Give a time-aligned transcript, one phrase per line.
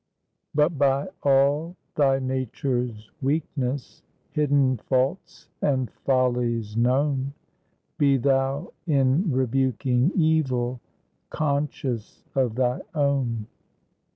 [0.55, 7.33] "But by all thy nature's weakness, Hidden faults and follies known,
[7.99, 10.79] Be thou in rebuking evil,
[11.29, 13.45] Conscious of thy own."